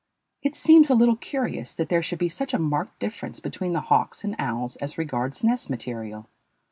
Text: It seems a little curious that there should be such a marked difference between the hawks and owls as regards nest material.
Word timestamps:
It 0.41 0.55
seems 0.55 0.89
a 0.89 0.95
little 0.95 1.15
curious 1.15 1.75
that 1.75 1.89
there 1.89 2.01
should 2.01 2.17
be 2.17 2.27
such 2.27 2.55
a 2.55 2.57
marked 2.57 2.97
difference 2.97 3.39
between 3.39 3.73
the 3.73 3.81
hawks 3.81 4.23
and 4.23 4.35
owls 4.39 4.75
as 4.77 4.97
regards 4.97 5.43
nest 5.43 5.69
material. 5.69 6.27